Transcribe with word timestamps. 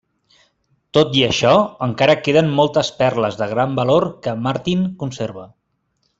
Tot 0.97 1.11
i 1.19 1.25
això, 1.25 1.51
encara 1.87 2.15
queden 2.29 2.49
moltes 2.61 2.89
perles 3.03 3.37
de 3.43 3.49
gran 3.53 3.77
valor 3.83 4.07
que 4.25 4.35
Martin 4.49 4.85
conserva. 5.05 5.47